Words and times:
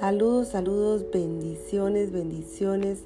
Saludos, 0.00 0.48
saludos, 0.48 1.06
bendiciones, 1.12 2.12
bendiciones. 2.12 3.00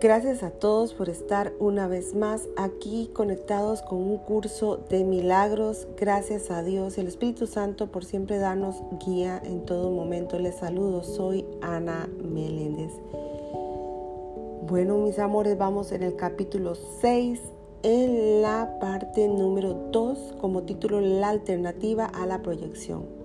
Gracias 0.00 0.44
a 0.44 0.52
todos 0.52 0.94
por 0.94 1.08
estar 1.08 1.52
una 1.58 1.88
vez 1.88 2.14
más 2.14 2.48
aquí 2.56 3.10
conectados 3.12 3.82
con 3.82 3.98
un 3.98 4.18
curso 4.18 4.76
de 4.88 5.02
milagros. 5.02 5.88
Gracias 5.98 6.52
a 6.52 6.62
Dios 6.62 6.96
al 6.98 7.08
Espíritu 7.08 7.48
Santo 7.48 7.88
por 7.88 8.04
siempre 8.04 8.38
darnos 8.38 8.76
guía 9.04 9.42
en 9.44 9.64
todo 9.64 9.90
momento. 9.90 10.38
Les 10.38 10.54
saludo, 10.54 11.02
soy 11.02 11.44
Ana 11.60 12.08
Meléndez. 12.22 12.92
Bueno, 14.68 14.98
mis 14.98 15.18
amores, 15.18 15.58
vamos 15.58 15.90
en 15.90 16.04
el 16.04 16.14
capítulo 16.14 16.76
6, 17.00 17.40
en 17.82 18.42
la 18.42 18.78
parte 18.80 19.26
número 19.26 19.88
2, 19.90 20.34
como 20.40 20.62
título 20.62 21.00
La 21.00 21.30
alternativa 21.30 22.04
a 22.04 22.26
la 22.26 22.42
proyección. 22.42 23.15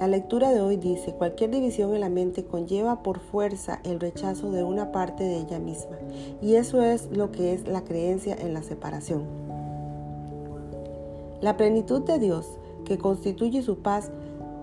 La 0.00 0.06
lectura 0.06 0.52
de 0.52 0.60
hoy 0.60 0.76
dice, 0.76 1.12
cualquier 1.12 1.50
división 1.50 1.92
en 1.92 2.02
la 2.02 2.08
mente 2.08 2.44
conlleva 2.44 3.02
por 3.02 3.18
fuerza 3.18 3.80
el 3.82 3.98
rechazo 3.98 4.52
de 4.52 4.62
una 4.62 4.92
parte 4.92 5.24
de 5.24 5.38
ella 5.38 5.58
misma, 5.58 5.98
y 6.40 6.54
eso 6.54 6.82
es 6.82 7.08
lo 7.10 7.32
que 7.32 7.52
es 7.52 7.66
la 7.66 7.82
creencia 7.82 8.36
en 8.38 8.54
la 8.54 8.62
separación. 8.62 9.24
La 11.40 11.56
plenitud 11.56 12.02
de 12.02 12.20
Dios, 12.20 12.46
que 12.84 12.96
constituye 12.96 13.60
su 13.62 13.78
paz, 13.78 14.12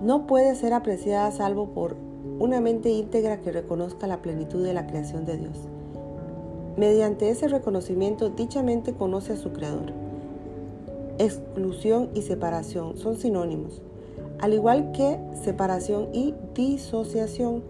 no 0.02 0.26
puede 0.26 0.55
ser 0.55 0.71
apreciada 0.71 1.29
salvo 1.31 1.67
por 1.67 1.98
una 2.40 2.62
mente 2.62 2.90
íntegra 2.90 3.41
que 3.41 3.52
reconozca 3.52 4.07
la 4.07 4.21
plenitud 4.21 4.63
de 4.63 4.73
la 4.73 4.88
creación 4.88 5.26
de 5.26 5.35
Dios. 5.35 5.57
Mediante 6.77 7.29
ese 7.29 7.49
reconocimiento, 7.49 8.29
dicha 8.29 8.63
mente 8.63 8.93
conoce 8.93 9.34
a 9.34 9.38
su 9.38 9.52
Creador. 9.52 9.91
Exclusión 11.17 12.09
y 12.13 12.21
separación 12.21 12.95
son 12.98 13.17
sinónimos. 13.17 13.81
Al 14.46 14.54
igual 14.54 14.91
que 14.91 15.20
separación 15.43 16.10
y 16.13 16.35
disociación, 16.54 17.63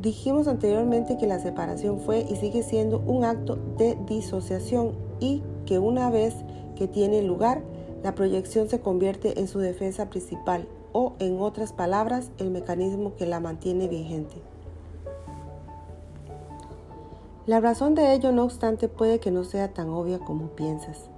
dijimos 0.00 0.46
anteriormente 0.46 1.18
que 1.18 1.26
la 1.26 1.40
separación 1.40 1.98
fue 1.98 2.20
y 2.20 2.36
sigue 2.36 2.62
siendo 2.62 3.00
un 3.00 3.24
acto 3.24 3.58
de 3.78 3.98
disociación 4.06 4.92
y 5.18 5.42
que 5.66 5.80
una 5.80 6.08
vez 6.08 6.36
que 6.76 6.86
tiene 6.86 7.20
lugar, 7.22 7.62
la 8.04 8.14
proyección 8.14 8.68
se 8.68 8.78
convierte 8.78 9.40
en 9.40 9.48
su 9.48 9.58
defensa 9.58 10.08
principal 10.08 10.68
o, 10.92 11.14
en 11.18 11.40
otras 11.40 11.72
palabras, 11.72 12.30
el 12.38 12.52
mecanismo 12.52 13.16
que 13.16 13.26
la 13.26 13.40
mantiene 13.40 13.88
vigente. 13.88 14.36
La 17.46 17.58
razón 17.58 17.96
de 17.96 18.14
ello, 18.14 18.30
no 18.30 18.44
obstante, 18.44 18.86
puede 18.86 19.18
que 19.18 19.32
no 19.32 19.42
sea 19.42 19.74
tan 19.74 19.88
obvia 19.88 20.20
como 20.20 20.50
piensas. 20.50 21.10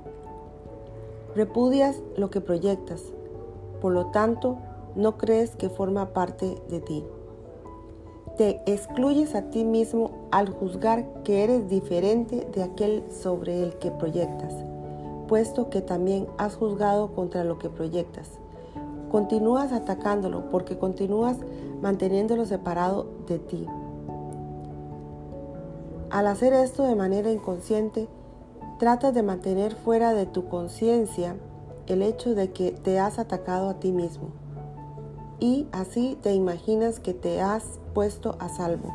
Repudias 1.37 2.01
lo 2.17 2.31
que 2.31 2.41
proyectas, 2.41 3.03
por 3.85 3.93
lo 3.93 4.07
tanto, 4.07 4.57
no 4.97 5.19
crees 5.19 5.57
que 5.57 5.69
forma 5.69 6.15
parte 6.15 6.57
de 6.71 6.81
ti. 6.81 7.05
Te 8.39 8.63
excluyes 8.65 9.35
a 9.35 9.51
ti 9.51 9.63
mismo 9.63 10.27
al 10.31 10.49
juzgar 10.49 11.05
que 11.23 11.45
eres 11.45 11.69
diferente 11.69 12.49
de 12.55 12.63
aquel 12.63 13.05
sobre 13.11 13.63
el 13.63 13.75
que 13.75 13.91
proyectas, 13.91 14.55
puesto 15.29 15.69
que 15.69 15.83
también 15.83 16.27
has 16.39 16.57
juzgado 16.57 17.09
contra 17.09 17.45
lo 17.45 17.59
que 17.59 17.69
proyectas. 17.69 18.31
Continúas 19.11 19.71
atacándolo 19.71 20.49
porque 20.51 20.79
continúas 20.79 21.37
manteniéndolo 21.83 22.47
separado 22.47 23.07
de 23.27 23.39
ti. 23.39 23.67
Al 26.09 26.27
hacer 26.27 26.55
esto 26.55 26.85
de 26.85 26.95
manera 26.95 27.31
inconsciente, 27.31 28.09
tratas 28.79 29.13
de 29.13 29.23
mantener 29.23 29.75
fuera 29.75 30.15
de 30.15 30.25
tu 30.25 30.49
conciencia 30.49 31.37
el 31.87 32.03
hecho 32.03 32.35
de 32.35 32.53
que 32.53 32.73
te 32.73 32.99
has 32.99 33.19
atacado 33.19 33.69
a 33.69 33.81
ti 33.81 33.93
mismo 33.93 34.45
y 35.41 35.67
así 35.73 36.17
te 36.23 36.33
imaginas 36.33 37.01
que 37.01 37.13
te 37.13 37.41
has 37.41 37.79
puesto 37.93 38.37
a 38.39 38.49
salvo. 38.49 38.95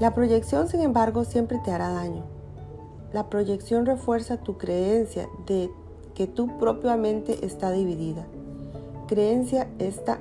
La 0.00 0.14
proyección, 0.14 0.68
sin 0.68 0.80
embargo, 0.80 1.24
siempre 1.24 1.58
te 1.64 1.72
hará 1.72 1.90
daño. 1.90 2.22
La 3.12 3.28
proyección 3.28 3.84
refuerza 3.84 4.36
tu 4.36 4.58
creencia 4.58 5.28
de 5.46 5.70
que 6.14 6.26
tu 6.26 6.58
propia 6.58 6.96
mente 6.96 7.44
está 7.44 7.72
dividida. 7.72 8.26
Creencia 9.08 9.68
esta 9.78 10.20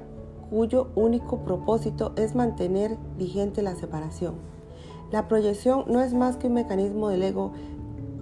cuyo 0.49 0.87
único 0.95 1.39
propósito 1.39 2.13
es 2.15 2.33
mantener 2.33 2.97
vigente 3.17 3.61
la 3.61 3.75
separación. 3.75 4.35
La 5.11 5.27
proyección 5.27 5.85
no 5.87 6.01
es 6.01 6.13
más 6.13 6.37
que 6.37 6.47
un 6.47 6.53
mecanismo 6.53 7.09
del 7.09 7.23
ego 7.23 7.51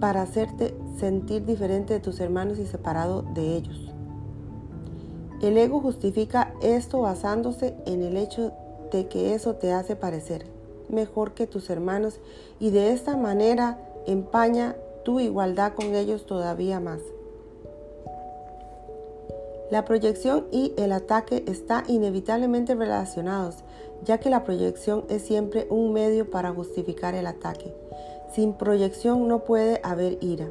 para 0.00 0.22
hacerte 0.22 0.74
sentir 0.98 1.44
diferente 1.44 1.94
de 1.94 2.00
tus 2.00 2.20
hermanos 2.20 2.58
y 2.58 2.66
separado 2.66 3.22
de 3.22 3.56
ellos. 3.56 3.92
El 5.42 5.56
ego 5.58 5.80
justifica 5.80 6.54
esto 6.62 7.00
basándose 7.00 7.74
en 7.86 8.02
el 8.02 8.16
hecho 8.16 8.52
de 8.90 9.06
que 9.08 9.34
eso 9.34 9.56
te 9.56 9.72
hace 9.72 9.96
parecer 9.96 10.56
mejor 10.88 11.32
que 11.32 11.46
tus 11.46 11.70
hermanos 11.70 12.20
y 12.58 12.70
de 12.70 12.92
esta 12.92 13.16
manera 13.16 13.78
empaña 14.06 14.76
tu 15.04 15.20
igualdad 15.20 15.74
con 15.74 15.94
ellos 15.94 16.26
todavía 16.26 16.80
más. 16.80 17.00
La 19.70 19.84
proyección 19.84 20.46
y 20.52 20.72
el 20.76 20.92
ataque 20.92 21.44
están 21.48 21.84
inevitablemente 21.88 22.74
relacionados, 22.74 23.56
ya 24.04 24.18
que 24.18 24.30
la 24.30 24.44
proyección 24.44 25.04
es 25.08 25.22
siempre 25.22 25.66
un 25.70 25.92
medio 25.92 26.30
para 26.30 26.52
justificar 26.52 27.14
el 27.14 27.26
ataque. 27.26 27.74
Sin 28.32 28.52
proyección 28.52 29.26
no 29.26 29.44
puede 29.44 29.80
haber 29.82 30.18
ira. 30.20 30.46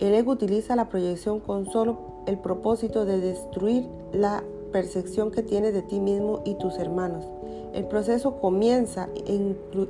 El 0.00 0.14
ego 0.14 0.32
utiliza 0.32 0.76
la 0.76 0.88
proyección 0.88 1.40
con 1.40 1.70
solo 1.70 1.98
el 2.26 2.38
propósito 2.38 3.04
de 3.04 3.18
destruir 3.18 3.86
la 4.12 4.44
percepción 4.72 5.30
que 5.30 5.42
tienes 5.42 5.74
de 5.74 5.82
ti 5.82 5.98
mismo 5.98 6.42
y 6.44 6.54
tus 6.54 6.78
hermanos. 6.78 7.24
El 7.74 7.84
proceso 7.84 8.36
comienza 8.40 9.08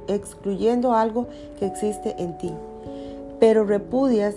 excluyendo 0.08 0.94
algo 0.94 1.26
que 1.58 1.66
existe 1.66 2.14
en 2.18 2.38
ti, 2.38 2.52
pero 3.38 3.64
repudias 3.64 4.34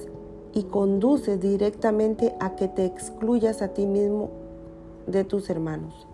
y 0.53 0.63
conduces 0.63 1.40
directamente 1.40 2.35
a 2.40 2.56
que 2.56 2.67
te 2.67 2.85
excluyas 2.85 3.61
a 3.61 3.69
ti 3.69 3.85
mismo 3.85 4.29
de 5.07 5.23
tus 5.23 5.50
hermanos. 5.50 6.07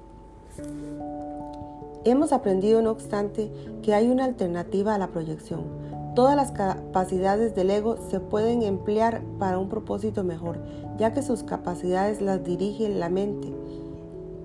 Hemos 2.06 2.32
aprendido, 2.32 2.82
no 2.82 2.92
obstante, 2.92 3.50
que 3.82 3.94
hay 3.94 4.08
una 4.10 4.26
alternativa 4.26 4.96
a 4.96 4.98
la 4.98 5.08
proyección 5.08 5.87
Todas 6.18 6.36
las 6.36 6.52
capacidades 6.52 7.54
del 7.54 7.70
ego 7.70 7.98
se 8.10 8.20
pueden 8.20 8.64
emplear 8.64 9.22
para 9.38 9.60
un 9.60 9.70
propósito 9.70 10.24
mejor, 10.24 10.58
ya 10.98 11.14
que 11.14 11.22
sus 11.22 11.44
capacidades 11.44 12.22
las 12.22 12.44
dirige 12.44 12.90
la 12.90 13.08
mente, 13.08 13.54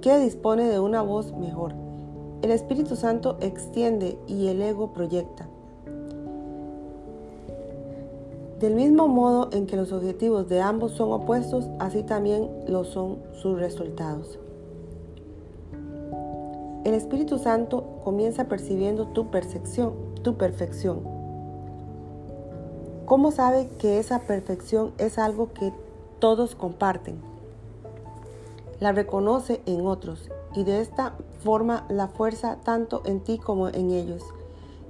que 0.02 0.18
dispone 0.18 0.68
de 0.68 0.80
una 0.80 1.00
voz 1.00 1.32
mejor. 1.32 1.72
El 2.42 2.50
Espíritu 2.50 2.94
Santo 2.94 3.38
extiende 3.40 4.18
y 4.26 4.48
el 4.48 4.60
ego 4.60 4.92
proyecta. 4.92 5.48
Del 8.60 8.74
mismo 8.74 9.08
modo 9.08 9.48
en 9.50 9.64
que 9.64 9.76
los 9.76 9.92
objetivos 9.92 10.50
de 10.50 10.60
ambos 10.60 10.92
son 10.92 11.10
opuestos, 11.10 11.70
así 11.78 12.02
también 12.02 12.50
lo 12.68 12.84
son 12.84 13.16
sus 13.32 13.58
resultados. 13.58 14.38
El 16.84 16.92
Espíritu 16.92 17.38
Santo 17.38 17.98
comienza 18.04 18.44
percibiendo 18.44 19.06
tu 19.06 19.30
percepción, 19.30 19.94
tu 20.22 20.36
perfección 20.36 21.11
¿Cómo 23.12 23.30
sabe 23.30 23.68
que 23.78 23.98
esa 23.98 24.20
perfección 24.20 24.94
es 24.96 25.18
algo 25.18 25.52
que 25.52 25.70
todos 26.18 26.54
comparten? 26.54 27.20
La 28.80 28.92
reconoce 28.92 29.60
en 29.66 29.86
otros 29.86 30.30
y 30.54 30.64
de 30.64 30.80
esta 30.80 31.12
forma 31.44 31.84
la 31.90 32.08
fuerza 32.08 32.56
tanto 32.64 33.02
en 33.04 33.20
ti 33.20 33.36
como 33.36 33.68
en 33.68 33.90
ellos. 33.90 34.22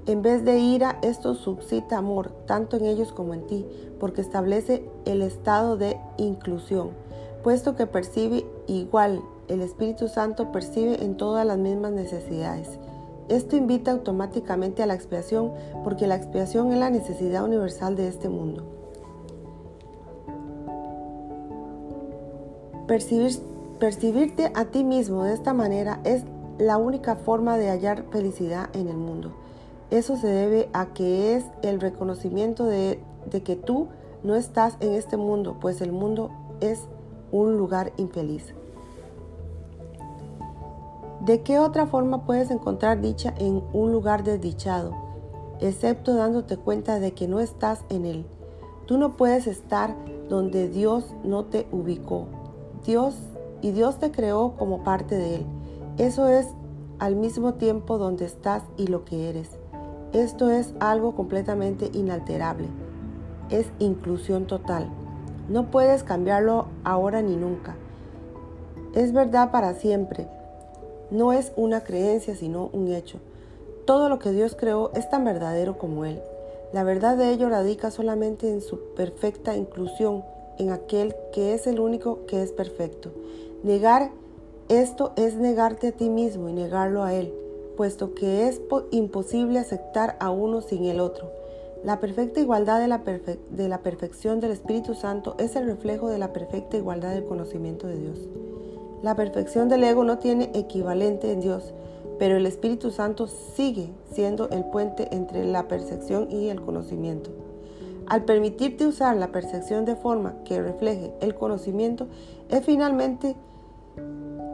En 0.07 0.23
vez 0.23 0.45
de 0.45 0.61
ira, 0.61 1.01
esto 1.03 1.35
suscita 1.35 1.99
amor 1.99 2.31
tanto 2.47 2.77
en 2.77 2.85
ellos 2.85 3.13
como 3.13 3.35
en 3.35 3.45
ti, 3.49 3.67
porque 3.99 4.21
establece 4.21 4.89
el 5.05 5.21
estado 5.21 5.77
de 5.77 5.99
inclusión, 6.17 6.91
puesto 7.43 7.75
que 7.75 7.89
percibe 7.89 8.47
igual, 8.69 9.21
el 9.49 9.63
Espíritu 9.63 10.07
Santo 10.07 10.53
percibe 10.53 11.03
en 11.03 11.17
todas 11.17 11.45
las 11.45 11.59
mismas 11.59 11.91
necesidades. 11.91 12.69
Esto 13.33 13.57
invita 13.57 13.93
automáticamente 13.93 14.83
a 14.83 14.87
la 14.87 14.93
expiación 14.93 15.53
porque 15.85 16.07
la 16.07 16.17
expiación 16.17 16.71
es 16.71 16.79
la 16.79 16.91
necesidad 16.91 17.43
universal 17.45 17.97
de 17.97 18.09
este 18.09 18.29
mundo. 18.29 18.65
percibirte 23.79 24.53
a 24.55 24.67
ti 24.67 24.85
mismo 24.85 25.25
de 25.25 25.33
esta 25.33 25.55
manera 25.55 26.01
es 26.05 26.25
la 26.59 26.77
única 26.77 27.17
forma 27.17 27.57
de 27.57 27.71
hallar 27.71 28.05
felicidad 28.11 28.69
en 28.75 28.89
el 28.89 28.99
mundo. 28.99 29.33
Eso 29.91 30.19
se 30.19 30.27
debe 30.27 30.69
a 30.75 30.93
que 30.93 31.35
es 31.35 31.45
el 31.63 31.81
reconocimiento 31.81 32.67
de 32.67 33.01
que 33.45 33.57
tú 33.57 33.89
no 34.23 34.35
estás 34.35 34.77
en 34.81 34.93
este 34.93 35.17
mundo, 35.17 35.57
pues 35.59 35.81
el 35.81 35.93
mundo 35.93 36.31
es 36.61 36.81
un 37.31 37.57
lugar 37.57 37.95
infeliz. 37.97 38.53
¿De 41.25 41.43
qué 41.43 41.61
otra 41.61 41.87
forma 41.87 42.25
puedes 42.25 42.51
encontrar 42.51 43.01
dicha 43.01 43.33
en 43.39 43.63
un 43.73 43.93
lugar 43.93 44.25
desdichado, 44.25 44.93
excepto 45.61 46.17
dándote 46.17 46.57
cuenta 46.57 46.99
de 46.99 47.13
que 47.13 47.29
no 47.29 47.39
estás 47.39 47.85
en 47.91 48.07
él? 48.07 48.27
Tú 48.87 48.99
no 48.99 49.17
puedes 49.17 49.47
estar 49.47 49.95
donde 50.29 50.69
Dios 50.69 51.15
no 51.23 51.45
te 51.45 51.69
ubicó. 51.71 52.27
Dios 52.85 53.15
y 53.61 53.71
Dios 53.71 54.01
te 54.01 54.11
creó 54.11 54.55
como 54.59 54.83
parte 54.83 55.15
de 55.15 55.37
él. 55.37 55.47
Eso 55.97 56.27
es 56.27 56.49
al 56.99 57.15
mismo 57.15 57.55
tiempo 57.55 57.99
donde 57.99 58.25
estás 58.25 58.65
y 58.77 58.89
lo 58.89 59.05
que 59.05 59.31
eres. 59.31 59.49
Esto 60.13 60.51
es 60.51 60.75
algo 60.81 61.15
completamente 61.15 61.89
inalterable. 61.93 62.67
Es 63.49 63.71
inclusión 63.79 64.49
total. 64.49 64.89
No 65.49 65.71
puedes 65.71 66.03
cambiarlo 66.03 66.67
ahora 66.83 67.23
ni 67.23 67.37
nunca. 67.37 67.77
Es 68.93 69.13
verdad 69.13 69.53
para 69.53 69.75
siempre. 69.75 70.29
No 71.13 71.35
es 71.35 71.53
una 71.57 71.85
creencia, 71.85 72.35
sino 72.35 72.71
un 72.73 72.91
hecho. 72.91 73.19
Todo 73.85 74.09
lo 74.09 74.19
que 74.19 74.33
Dios 74.33 74.57
creó 74.59 74.91
es 74.95 75.11
tan 75.11 75.27
verdadero 75.27 75.77
como 75.77 76.07
Él. 76.07 76.23
La 76.73 76.85
verdad 76.85 77.19
de 77.19 77.31
ello 77.31 77.51
radica 77.51 77.91
solamente 77.91 78.49
en 78.49 78.63
su 78.63 78.79
perfecta 78.95 79.55
inclusión 79.55 80.25
en 80.59 80.71
aquel 80.71 81.15
que 81.35 81.53
es 81.53 81.67
el 81.67 81.81
único 81.81 82.25
que 82.25 82.43
es 82.43 82.51
perfecto. 82.53 83.11
Negar 83.63 84.11
esto 84.71 85.13
es 85.17 85.35
negarte 85.35 85.89
a 85.89 85.93
ti 85.93 86.09
mismo 86.09 86.49
y 86.49 86.55
negarlo 86.55 87.03
a 87.03 87.13
Él, 87.13 87.31
puesto 87.77 88.15
que 88.15 88.49
es 88.49 88.63
imposible 88.91 89.59
aceptar 89.59 90.17
a 90.19 90.31
uno 90.31 90.63
sin 90.63 90.87
el 90.87 90.99
otro. 90.99 91.31
La 91.85 92.01
perfecta 92.01 92.41
igualdad 92.41 92.81
de 92.81 92.89
la, 92.89 93.03
de 93.51 93.69
la 93.69 93.83
perfección 93.83 94.41
del 94.41 94.53
Espíritu 94.53 94.95
Santo 94.95 95.35
es 95.37 95.57
el 95.57 95.67
reflejo 95.67 96.09
de 96.09 96.17
la 96.17 96.33
perfecta 96.33 96.79
igualdad 96.79 97.13
del 97.13 97.25
conocimiento 97.25 97.87
de 97.87 97.99
Dios. 97.99 98.19
La 99.03 99.17
perfección 99.17 99.69
del 99.69 99.83
ego 99.83 100.05
no 100.05 100.19
tiene 100.19 100.51
equivalente 100.55 101.33
en 101.33 101.41
Dios, 101.41 101.75
pero 102.19 102.37
el 102.37 102.47
Espíritu 102.47 102.93
Santo 102.93 103.27
sigue 103.27 103.91
siendo 104.13 104.49
el 104.51 104.65
puente 104.67 105.09
entre 105.13 105.45
la 105.45 105.67
percepción 105.67 106.31
y 106.31 106.49
el 106.49 106.61
conocimiento. 106.61 107.31
Al 108.07 108.25
permitirte 108.25 108.87
usar 108.87 109.17
la 109.17 109.33
percepción 109.33 109.85
de 109.85 109.97
forma 109.97 110.35
que 110.45 110.63
refleje 110.63 111.13
el 111.21 111.35
conocimiento, 111.35 112.07
es 112.49 112.65
finalmente, 112.65 113.35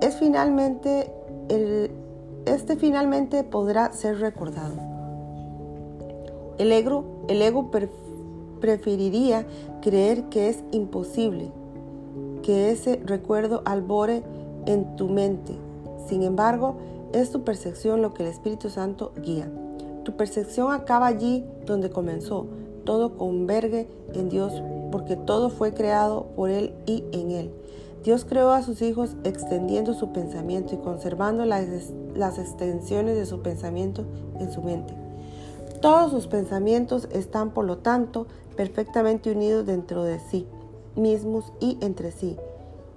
es 0.00 0.16
finalmente 0.16 1.12
este 2.46 2.76
finalmente 2.76 3.44
podrá 3.44 3.92
ser 3.92 4.20
recordado. 4.20 4.76
El 6.56 6.72
ego, 6.72 7.04
el 7.28 7.42
ego 7.42 7.70
preferiría 8.60 9.46
creer 9.82 10.24
que 10.24 10.48
es 10.48 10.64
imposible 10.72 11.50
que 12.42 12.70
ese 12.70 13.00
recuerdo 13.04 13.62
albore 13.64 14.22
en 14.68 14.96
tu 14.96 15.08
mente. 15.08 15.54
Sin 16.06 16.22
embargo, 16.22 16.76
es 17.12 17.30
tu 17.30 17.42
percepción 17.42 18.02
lo 18.02 18.12
que 18.12 18.22
el 18.22 18.28
Espíritu 18.28 18.68
Santo 18.68 19.12
guía. 19.22 19.50
Tu 20.04 20.16
percepción 20.16 20.72
acaba 20.72 21.06
allí 21.06 21.44
donde 21.66 21.90
comenzó. 21.90 22.46
Todo 22.84 23.16
converge 23.16 23.88
en 24.14 24.28
Dios 24.28 24.62
porque 24.92 25.16
todo 25.16 25.50
fue 25.50 25.72
creado 25.72 26.26
por 26.36 26.50
Él 26.50 26.74
y 26.86 27.04
en 27.12 27.30
Él. 27.30 27.50
Dios 28.04 28.24
creó 28.24 28.52
a 28.52 28.62
sus 28.62 28.80
hijos 28.82 29.16
extendiendo 29.24 29.94
su 29.94 30.12
pensamiento 30.12 30.74
y 30.74 30.78
conservando 30.78 31.44
las, 31.44 31.66
las 32.14 32.38
extensiones 32.38 33.16
de 33.16 33.26
su 33.26 33.40
pensamiento 33.40 34.04
en 34.38 34.52
su 34.52 34.62
mente. 34.62 34.94
Todos 35.80 36.10
sus 36.10 36.26
pensamientos 36.26 37.08
están, 37.10 37.50
por 37.50 37.64
lo 37.64 37.78
tanto, 37.78 38.26
perfectamente 38.56 39.32
unidos 39.32 39.66
dentro 39.66 40.04
de 40.04 40.20
sí 40.20 40.46
mismos 40.96 41.52
y 41.60 41.78
entre 41.80 42.10
sí. 42.12 42.36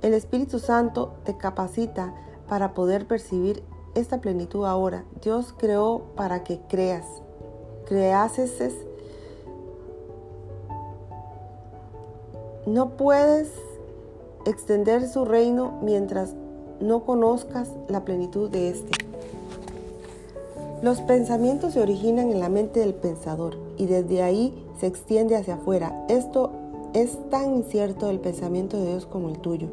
El 0.02 0.16
Espíritu 0.16 0.58
Santo 0.58 1.14
te 1.26 1.38
capacita 1.38 2.16
para 2.50 2.74
poder 2.74 3.06
percibir 3.06 3.62
esta 3.94 4.20
plenitud 4.20 4.66
ahora. 4.66 5.06
Dios 5.22 5.54
creó 5.56 6.02
para 6.16 6.44
que 6.44 6.60
creas. 6.68 7.06
Creases. 7.86 8.74
No 12.66 12.98
puedes 12.98 13.52
extender 14.46 15.08
su 15.08 15.24
reino 15.24 15.78
mientras 15.84 16.34
no 16.80 17.06
conozcas 17.06 17.70
la 17.88 18.04
plenitud 18.04 18.50
de 18.50 18.70
este. 18.70 19.06
Los 20.82 21.00
pensamientos 21.02 21.74
se 21.74 21.82
originan 21.82 22.32
en 22.32 22.40
la 22.40 22.50
mente 22.50 22.80
del 22.80 22.96
pensador 22.96 23.56
y 23.78 23.86
desde 23.86 24.24
ahí 24.24 24.66
se 24.80 24.88
extiende 24.88 25.36
hacia 25.36 25.56
afuera. 25.56 26.08
Esto 26.10 26.50
es 26.96 27.20
tan 27.30 27.54
incierto 27.54 28.10
el 28.10 28.20
pensamiento 28.20 28.78
de 28.78 28.88
Dios 28.88 29.06
como 29.06 29.30
el 29.30 29.38
tuyo 29.38 29.68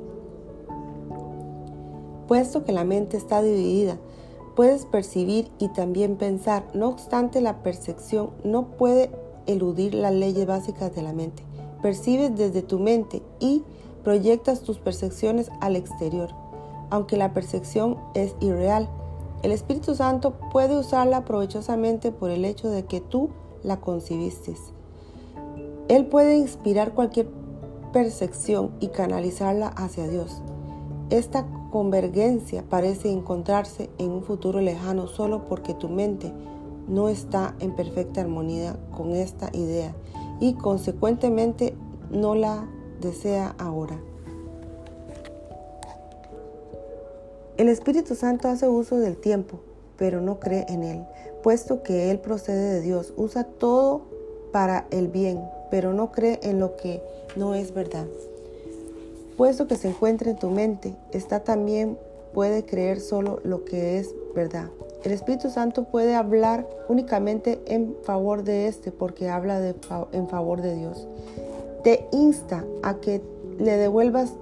puesto 2.28 2.64
que 2.64 2.72
la 2.72 2.84
mente 2.84 3.16
está 3.16 3.42
dividida. 3.42 3.98
Puedes 4.54 4.84
percibir 4.84 5.50
y 5.58 5.68
también 5.68 6.16
pensar, 6.16 6.64
no 6.74 6.88
obstante 6.88 7.40
la 7.40 7.62
percepción 7.62 8.30
no 8.44 8.68
puede 8.76 9.10
eludir 9.46 9.94
las 9.94 10.12
leyes 10.12 10.46
básicas 10.46 10.94
de 10.94 11.02
la 11.02 11.12
mente. 11.12 11.42
Percibes 11.82 12.36
desde 12.36 12.62
tu 12.62 12.78
mente 12.78 13.22
y 13.40 13.64
proyectas 14.04 14.60
tus 14.60 14.78
percepciones 14.78 15.50
al 15.60 15.74
exterior. 15.74 16.30
Aunque 16.90 17.16
la 17.16 17.32
percepción 17.32 17.98
es 18.14 18.34
irreal, 18.40 18.88
el 19.42 19.52
Espíritu 19.52 19.94
Santo 19.94 20.34
puede 20.50 20.76
usarla 20.76 21.24
provechosamente 21.24 22.10
por 22.10 22.30
el 22.30 22.44
hecho 22.44 22.68
de 22.68 22.84
que 22.84 23.00
tú 23.00 23.30
la 23.62 23.80
concibiste. 23.80 24.54
Él 25.88 26.06
puede 26.06 26.36
inspirar 26.36 26.92
cualquier 26.92 27.28
percepción 27.92 28.72
y 28.80 28.88
canalizarla 28.88 29.68
hacia 29.68 30.08
Dios. 30.08 30.42
Esta 31.10 31.46
convergencia 31.70 32.64
parece 32.68 33.10
encontrarse 33.10 33.90
en 33.98 34.10
un 34.10 34.22
futuro 34.22 34.60
lejano 34.60 35.06
solo 35.06 35.44
porque 35.44 35.74
tu 35.74 35.88
mente 35.88 36.32
no 36.88 37.08
está 37.08 37.54
en 37.60 37.74
perfecta 37.76 38.20
armonía 38.20 38.76
con 38.96 39.12
esta 39.12 39.50
idea 39.52 39.94
y 40.40 40.54
consecuentemente 40.54 41.74
no 42.10 42.34
la 42.34 42.66
desea 43.00 43.54
ahora. 43.58 44.00
El 47.56 47.68
Espíritu 47.68 48.14
Santo 48.14 48.48
hace 48.48 48.68
uso 48.68 48.98
del 48.98 49.16
tiempo, 49.16 49.60
pero 49.96 50.20
no 50.20 50.38
cree 50.38 50.64
en 50.68 50.84
él, 50.84 51.04
puesto 51.42 51.82
que 51.82 52.10
él 52.10 52.20
procede 52.20 52.74
de 52.74 52.80
Dios, 52.80 53.12
usa 53.16 53.44
todo 53.44 54.02
para 54.52 54.86
el 54.90 55.08
bien, 55.08 55.42
pero 55.70 55.92
no 55.92 56.12
cree 56.12 56.38
en 56.42 56.60
lo 56.60 56.76
que 56.76 57.02
no 57.36 57.54
es 57.54 57.74
verdad 57.74 58.06
puesto 59.38 59.68
que 59.68 59.76
se 59.76 59.88
encuentra 59.88 60.30
en 60.30 60.36
tu 60.36 60.50
mente, 60.50 60.94
está 61.12 61.40
también 61.40 61.96
puede 62.34 62.66
creer 62.66 63.00
solo 63.00 63.38
lo 63.44 63.64
que 63.64 63.98
es 63.98 64.12
verdad. 64.34 64.66
El 65.04 65.12
Espíritu 65.12 65.48
Santo 65.48 65.84
puede 65.84 66.16
hablar 66.16 66.68
únicamente 66.88 67.62
en 67.66 67.94
favor 68.02 68.42
de 68.42 68.66
este 68.66 68.90
porque 68.90 69.30
habla 69.30 69.62
en 70.12 70.28
favor 70.28 70.60
de 70.60 70.74
Dios. 70.74 71.06
Te 71.84 72.08
insta 72.10 72.64
a 72.82 72.94
que 72.94 73.22
le 73.60 73.76
devuelvas 73.76 74.32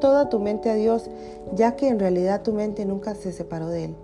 toda 0.00 0.28
tu 0.28 0.38
mente 0.38 0.70
a 0.70 0.74
Dios, 0.74 1.10
ya 1.56 1.74
que 1.74 1.88
en 1.88 1.98
realidad 1.98 2.42
tu 2.42 2.52
mente 2.52 2.84
nunca 2.84 3.16
se 3.16 3.32
separó 3.32 3.68
de 3.68 3.86
Él. 3.86 3.94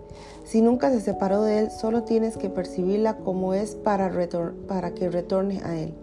Si 0.44 0.62
nunca 0.62 0.90
se 0.90 1.00
separó 1.00 1.42
de 1.42 1.60
Él, 1.60 1.70
solo 1.70 2.02
tienes 2.02 2.36
que 2.36 2.50
percibirla 2.50 3.18
como 3.18 3.54
es 3.54 3.76
para, 3.76 4.10
para 4.66 4.90
que 4.94 5.08
retorne 5.10 5.60
a 5.64 5.78
Él. 5.78 5.94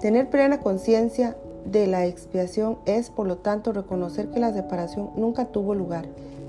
Tener 0.00 0.30
plena 0.30 0.60
conciencia 0.60 1.36
de 1.64 1.86
la 1.86 2.06
expiación 2.06 2.78
es, 2.86 3.10
por 3.10 3.26
lo 3.26 3.38
tanto, 3.38 3.72
reconocer 3.72 4.30
que 4.30 4.40
la 4.40 4.52
separación 4.52 5.10
nunca 5.16 5.46
tuvo 5.46 5.74
lugar. 5.74 6.06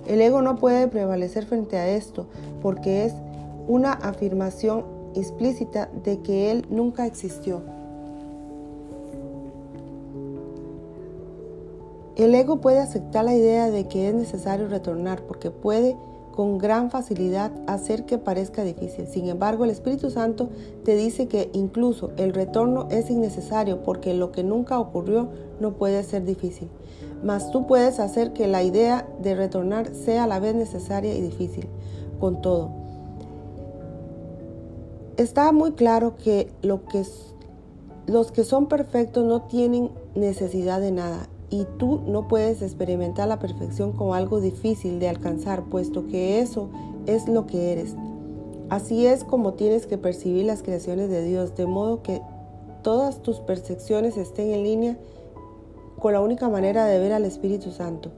El 0.08 0.22
ego 0.22 0.42
no 0.42 0.58
puede 0.58 0.88
prevalecer 0.88 1.46
frente 1.46 1.78
a 1.78 1.88
esto 1.90 2.28
porque 2.62 3.06
es 3.06 3.14
una 3.68 3.94
afirmación 3.94 4.84
explícita 5.16 5.90
de 6.04 6.20
que 6.20 6.52
él 6.52 6.66
nunca 6.70 7.06
existió. 7.06 7.62
El 12.16 12.36
ego 12.36 12.62
puede 12.62 12.80
aceptar 12.80 13.26
la 13.26 13.34
idea 13.34 13.72
de 13.72 13.88
que 13.88 14.10
es 14.10 14.14
necesario 14.14 14.68
retornar 14.68 15.24
porque 15.24 15.50
puede 15.50 15.98
con 16.36 16.58
gran 16.58 16.90
facilidad 16.90 17.52
hacer 17.68 18.06
que 18.06 18.18
parezca 18.18 18.64
difícil. 18.64 19.08
Sin 19.08 19.30
embargo, 19.30 19.64
el 19.64 19.70
Espíritu 19.70 20.10
Santo 20.10 20.50
te 20.84 20.96
dice 20.96 21.28
que 21.28 21.50
incluso 21.54 22.12
el 22.18 22.34
retorno 22.34 22.88
es 22.90 23.10
innecesario 23.10 23.84
porque 23.84 24.14
lo 24.16 24.32
que 24.32 24.44
nunca 24.44 24.80
ocurrió 24.80 25.30
no 25.60 25.74
puede 25.74 26.04
ser 26.04 26.26
difícil. 26.26 26.70
Mas 27.24 27.52
tú 27.52 27.68
puedes 27.68 28.00
hacer 28.00 28.34
que 28.34 28.48
la 28.48 28.64
idea 28.64 29.08
de 29.22 29.36
retornar 29.36 29.94
sea 29.94 30.24
a 30.24 30.28
la 30.28 30.40
vez 30.40 30.56
necesaria 30.56 31.14
y 31.14 31.22
difícil. 31.22 31.68
Con 32.20 32.42
todo, 32.42 32.72
está 35.18 35.52
muy 35.52 35.74
claro 35.74 36.16
que, 36.16 36.52
lo 36.62 36.86
que 36.86 37.04
los 38.08 38.32
que 38.32 38.44
son 38.44 38.66
perfectos 38.66 39.24
no 39.24 39.44
tienen 39.44 39.92
necesidad 40.16 40.82
de 40.82 40.92
nada 40.92 41.28
y 41.54 41.68
tú 41.78 42.02
no 42.08 42.28
puedes 42.28 42.64
experimentar 42.64 43.28
la 43.28 43.38
perfección 43.38 43.92
como 43.92 44.16
algo 44.16 44.42
difícil 44.42 45.00
de 45.00 45.08
alcanzar, 45.08 45.66
puesto 45.66 46.08
que 46.08 46.40
eso 46.40 46.70
es 47.06 47.28
lo 47.28 47.46
que 47.46 47.72
eres. 47.72 47.96
Así 48.70 49.06
es 49.06 49.24
como 49.24 49.54
tienes 49.54 49.86
que 49.86 50.00
percibir 50.00 50.46
las 50.46 50.64
creaciones 50.64 51.12
de 51.12 51.24
Dios, 51.24 51.54
de 51.56 51.68
modo 51.68 52.02
que 52.02 52.24
todas 52.82 53.22
tus 53.22 53.40
percepciones 53.40 54.18
estén 54.18 54.50
en 54.50 54.64
línea 54.64 54.98
con 56.00 56.14
la 56.14 56.22
única 56.22 56.50
manera 56.50 56.88
de 56.88 56.98
ver 56.98 57.14
al 57.14 57.24
Espíritu 57.24 57.70
Santo. 57.70 58.10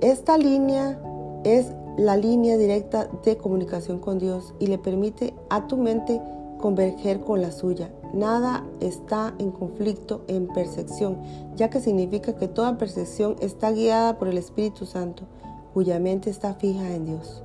Esta 0.00 0.38
línea 0.38 0.98
es 1.44 1.72
la 1.98 2.16
línea 2.16 2.56
directa 2.56 3.10
de 3.22 3.36
comunicación 3.36 3.98
con 3.98 4.18
Dios 4.18 4.54
y 4.58 4.68
le 4.68 4.78
permite 4.78 5.34
a 5.50 5.66
tu 5.66 5.76
mente 5.76 6.22
converger 6.58 7.20
con 7.20 7.42
la 7.42 7.52
suya. 7.52 7.90
Nada 8.14 8.64
está 8.78 9.34
en 9.38 9.50
conflicto 9.50 10.22
en 10.28 10.46
percepción, 10.46 11.18
ya 11.56 11.68
que 11.68 11.80
significa 11.80 12.36
que 12.36 12.46
toda 12.46 12.78
percepción 12.78 13.34
está 13.40 13.72
guiada 13.72 14.18
por 14.18 14.28
el 14.28 14.38
Espíritu 14.38 14.86
Santo. 14.86 15.24
cuya 15.72 15.98
mente 15.98 16.30
está 16.30 16.54
fija 16.54 16.94
en 16.94 17.04
Dios. 17.04 17.42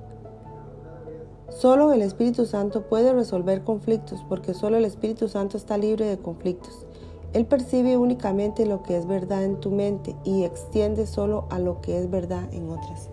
Solo 1.50 1.92
el 1.94 2.04
Espíritu 2.04 2.46
Santo 2.46 2.84
puede 2.84 3.12
resolver 3.12 3.64
conflictos 3.64 4.24
porque 4.30 4.54
solo 4.54 4.78
el 4.78 4.86
Espíritu 4.86 5.28
Santo 5.28 5.58
está 5.58 5.80
libre 5.80 6.06
de 6.06 6.20
conflictos. 6.20 6.86
Él 7.34 7.48
percibe 7.48 7.98
únicamente 7.98 8.68
lo 8.68 8.84
que 8.84 8.98
es 8.98 9.08
verdad 9.08 9.44
en 9.44 9.60
tu 9.60 9.72
mente 9.72 10.16
y 10.24 10.44
extiende 10.44 11.08
solo 11.08 11.46
a 11.50 11.58
lo 11.58 11.82
que 11.82 11.98
es 11.98 12.12
verdad 12.12 12.54
en 12.54 12.70
otras. 12.70 13.10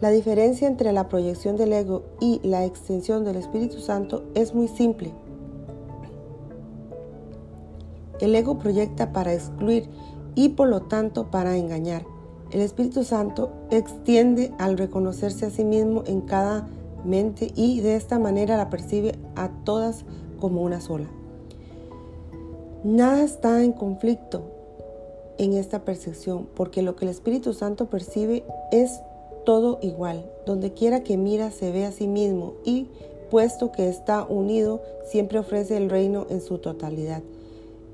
La 0.00 0.08
diferencia 0.08 0.66
entre 0.66 0.92
la 0.92 1.10
proyección 1.10 1.58
del 1.58 1.74
ego 1.74 2.04
y 2.20 2.40
la 2.42 2.64
extensión 2.64 3.22
del 3.22 3.36
Espíritu 3.36 3.80
Santo 3.80 4.24
es 4.34 4.54
muy 4.54 4.68
simple. 4.68 5.12
El 8.20 8.34
ego 8.34 8.58
proyecta 8.58 9.12
para 9.12 9.32
excluir 9.32 9.88
y 10.34 10.50
por 10.50 10.68
lo 10.68 10.82
tanto 10.82 11.30
para 11.30 11.56
engañar. 11.56 12.04
El 12.50 12.60
Espíritu 12.60 13.04
Santo 13.04 13.50
extiende 13.70 14.52
al 14.58 14.76
reconocerse 14.76 15.46
a 15.46 15.50
sí 15.50 15.64
mismo 15.64 16.02
en 16.06 16.20
cada 16.22 16.68
mente 17.04 17.52
y 17.54 17.80
de 17.80 17.96
esta 17.96 18.18
manera 18.18 18.56
la 18.56 18.70
percibe 18.70 19.14
a 19.36 19.48
todas 19.64 20.04
como 20.40 20.62
una 20.62 20.80
sola. 20.80 21.08
Nada 22.82 23.22
está 23.22 23.62
en 23.62 23.72
conflicto 23.72 24.42
en 25.38 25.52
esta 25.52 25.84
percepción 25.84 26.48
porque 26.54 26.82
lo 26.82 26.96
que 26.96 27.04
el 27.04 27.10
Espíritu 27.10 27.52
Santo 27.52 27.86
percibe 27.86 28.44
es 28.72 29.00
todo 29.44 29.78
igual. 29.82 30.30
Donde 30.44 30.72
quiera 30.72 31.02
que 31.02 31.16
mira 31.16 31.50
se 31.50 31.72
ve 31.72 31.84
a 31.86 31.92
sí 31.92 32.08
mismo 32.08 32.54
y 32.64 32.88
puesto 33.30 33.70
que 33.70 33.88
está 33.88 34.24
unido 34.24 34.82
siempre 35.04 35.38
ofrece 35.38 35.76
el 35.76 35.88
reino 35.88 36.26
en 36.30 36.40
su 36.40 36.58
totalidad. 36.58 37.22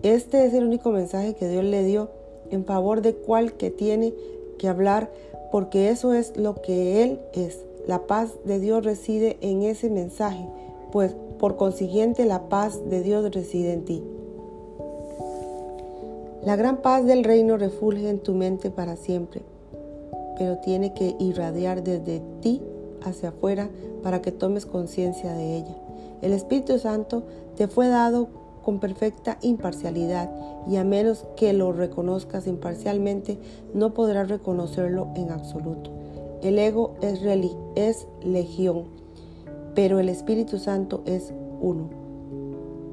Este 0.06 0.46
es 0.46 0.54
el 0.54 0.62
único 0.62 0.90
mensaje 0.90 1.34
que 1.34 1.48
Dios 1.48 1.64
le 1.64 1.82
dio 1.82 2.10
en 2.52 2.64
favor 2.64 3.02
de 3.02 3.16
cual 3.16 3.54
que 3.54 3.72
tiene 3.72 4.14
que 4.56 4.68
hablar 4.68 5.10
porque 5.50 5.90
eso 5.90 6.14
es 6.14 6.36
lo 6.36 6.62
que 6.62 7.02
Él 7.02 7.18
es. 7.32 7.64
La 7.88 8.06
paz 8.06 8.34
de 8.44 8.60
Dios 8.60 8.84
reside 8.84 9.36
en 9.40 9.62
ese 9.62 9.90
mensaje, 9.90 10.46
pues 10.92 11.16
por 11.40 11.56
consiguiente 11.56 12.25
la 12.25 12.48
paz 12.48 12.88
de 12.88 13.02
Dios 13.02 13.34
reside 13.34 13.72
en 13.72 13.84
ti. 13.84 14.04
La 16.44 16.54
gran 16.54 16.82
paz 16.82 17.04
del 17.04 17.25
reino 17.25 17.56
refulge 17.56 18.08
en 18.08 18.20
tu 18.20 18.32
mente 18.32 18.70
para 18.70 18.94
siempre, 18.94 19.42
pero 20.38 20.58
tiene 20.58 20.94
que 20.94 21.16
irradiar 21.18 21.82
desde 21.82 22.22
ti 22.42 22.62
hacia 23.02 23.30
afuera 23.30 23.70
para 24.04 24.22
que 24.22 24.30
tomes 24.30 24.66
conciencia 24.66 25.32
de 25.32 25.56
ella. 25.56 25.76
El 26.22 26.32
Espíritu 26.32 26.78
Santo 26.78 27.25
te 27.56 27.66
fue 27.66 27.88
dado 27.88 28.45
con 28.66 28.80
perfecta 28.80 29.38
imparcialidad 29.42 30.28
y 30.68 30.75
a 30.75 30.82
menos 30.82 31.25
que 31.37 31.52
lo 31.52 31.70
reconozcas 31.73 32.49
imparcialmente 32.49 33.38
no 33.75 33.94
podrás 33.94 34.28
reconocerlo 34.28 35.06
en 35.14 35.30
absoluto. 35.30 35.92
El 36.42 36.58
ego 36.58 36.96
es, 37.00 37.20
es 37.76 38.08
legión, 38.25 38.87
pero 39.76 40.00
el 40.00 40.08
Espíritu 40.08 40.58
Santo 40.58 41.04
es 41.06 41.32
uno. 41.61 41.90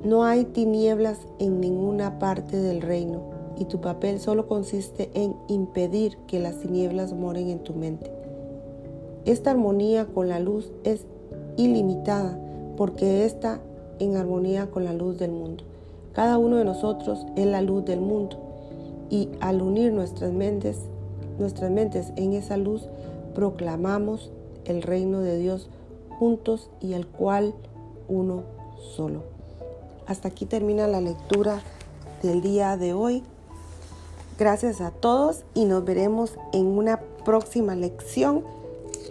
No 0.03 0.25
hay 0.25 0.45
tinieblas 0.45 1.21
en 1.39 1.59
ninguna 1.59 2.19
parte 2.19 2.55
del 2.55 2.83
reino 2.83 3.23
y 3.57 3.65
tu 3.65 3.81
papel 3.81 4.19
solo 4.19 4.47
consiste 4.47 5.09
en 5.15 5.35
impedir 5.47 6.17
que 6.27 6.39
las 6.39 6.59
tinieblas 6.59 7.13
moren 7.13 7.49
en 7.49 7.63
tu 7.63 7.73
mente. 7.73 8.11
Esta 9.25 9.49
armonía 9.49 10.05
con 10.05 10.29
la 10.29 10.39
luz 10.39 10.71
es 10.83 11.07
ilimitada 11.57 12.39
porque 12.77 13.25
está 13.25 13.59
en 14.03 14.17
armonía 14.17 14.69
con 14.69 14.85
la 14.85 14.93
luz 14.93 15.17
del 15.17 15.31
mundo. 15.31 15.63
Cada 16.13 16.37
uno 16.37 16.57
de 16.57 16.65
nosotros 16.65 17.25
es 17.35 17.45
la 17.45 17.61
luz 17.61 17.85
del 17.85 18.01
mundo 18.01 18.37
y 19.09 19.29
al 19.39 19.61
unir 19.61 19.91
nuestras 19.91 20.31
mentes, 20.31 20.77
nuestras 21.39 21.71
mentes 21.71 22.13
en 22.15 22.33
esa 22.33 22.57
luz, 22.57 22.87
proclamamos 23.35 24.31
el 24.65 24.81
reino 24.81 25.19
de 25.19 25.37
Dios 25.37 25.69
juntos 26.19 26.69
y 26.79 26.93
el 26.93 27.07
cual 27.07 27.53
uno 28.07 28.43
solo. 28.95 29.23
Hasta 30.05 30.29
aquí 30.29 30.45
termina 30.45 30.87
la 30.87 31.01
lectura 31.01 31.61
del 32.21 32.41
día 32.41 32.77
de 32.77 32.93
hoy. 32.93 33.23
Gracias 34.37 34.81
a 34.81 34.91
todos 34.91 35.43
y 35.53 35.65
nos 35.65 35.85
veremos 35.85 36.35
en 36.51 36.65
una 36.65 36.99
próxima 37.23 37.75
lección 37.75 38.43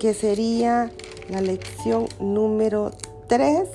que 0.00 0.14
sería 0.14 0.90
la 1.30 1.40
lección 1.40 2.06
número 2.20 2.90
3. 3.28 3.68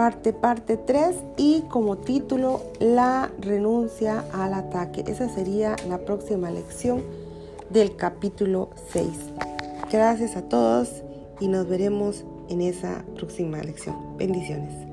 Parte, 0.00 0.32
parte 0.32 0.78
3 0.78 1.14
y 1.36 1.60
como 1.68 1.98
título 1.98 2.62
la 2.78 3.30
renuncia 3.38 4.24
al 4.32 4.54
ataque. 4.54 5.04
Esa 5.06 5.28
sería 5.28 5.76
la 5.90 5.98
próxima 5.98 6.50
lección 6.50 7.02
del 7.68 7.96
capítulo 7.96 8.70
6. 8.94 9.10
Gracias 9.92 10.36
a 10.36 10.48
todos 10.48 11.02
y 11.38 11.48
nos 11.48 11.68
veremos 11.68 12.24
en 12.48 12.62
esa 12.62 13.04
próxima 13.14 13.58
lección. 13.58 14.16
Bendiciones. 14.16 14.89